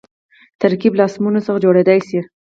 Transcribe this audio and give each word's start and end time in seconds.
ترکیب 0.61 0.93
له 0.99 1.03
اسمونو 1.09 1.39
څخه 1.45 1.63
جوړېدای 1.65 1.99
سي. 2.07 2.19